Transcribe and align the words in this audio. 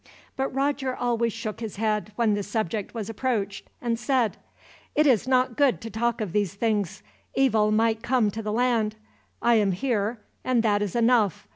But 0.35 0.51
Roger 0.51 0.95
always 0.95 1.31
shook 1.31 1.59
his 1.59 1.75
head 1.75 2.11
when 2.15 2.33
the 2.33 2.41
subject 2.41 2.95
was 2.95 3.07
approached, 3.07 3.69
and 3.79 3.99
said: 3.99 4.37
"It 4.95 5.05
is 5.05 5.27
not 5.27 5.55
good 5.55 5.79
to 5.81 5.91
talk 5.91 6.21
of 6.21 6.31
these 6.33 6.55
things. 6.55 7.03
Evil 7.35 7.69
might 7.69 8.01
come 8.01 8.31
to 8.31 8.41
the 8.41 8.51
land. 8.51 8.95
I 9.43 9.57
am 9.57 9.73
here, 9.73 10.17
and 10.43 10.63
that 10.63 10.81
is 10.81 10.95
enough. 10.95 11.47